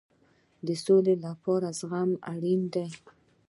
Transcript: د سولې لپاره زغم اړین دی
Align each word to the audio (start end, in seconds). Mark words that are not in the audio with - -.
د 0.65 0.67
سولې 0.85 1.15
لپاره 1.25 1.67
زغم 1.79 2.11
اړین 2.33 2.61
دی 2.73 2.87